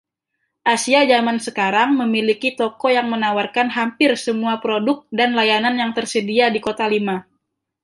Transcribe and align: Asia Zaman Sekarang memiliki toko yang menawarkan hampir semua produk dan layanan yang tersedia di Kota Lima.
Asia 0.73 1.01
Zaman 1.11 1.37
Sekarang 1.45 1.89
memiliki 2.01 2.49
toko 2.61 2.85
yang 2.97 3.07
menawarkan 3.13 3.67
hampir 3.77 4.11
semua 4.25 4.53
produk 4.63 4.97
dan 5.17 5.29
layanan 5.39 5.75
yang 5.81 5.91
tersedia 5.97 6.45
di 6.49 6.57
Kota 6.67 6.85
Lima. 6.93 7.17